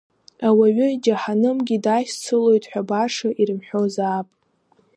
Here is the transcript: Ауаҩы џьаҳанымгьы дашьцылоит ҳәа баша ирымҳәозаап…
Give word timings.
Ауаҩы 0.47 0.87
џьаҳанымгьы 1.03 1.77
дашьцылоит 1.85 2.63
ҳәа 2.71 2.81
баша 2.89 3.29
ирымҳәозаап… 3.41 4.27